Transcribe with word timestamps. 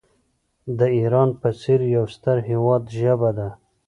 د 0.77 0.79
ایران 0.97 1.29
په 1.41 1.49
څېر 1.61 1.79
یو 1.95 2.05
ستر 2.15 2.37
هیواد 2.49 2.83
ژبه 2.97 3.29
ده. 3.37 3.49